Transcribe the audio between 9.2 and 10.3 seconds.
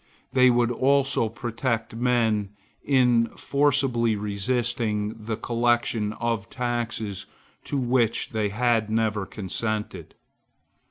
consented.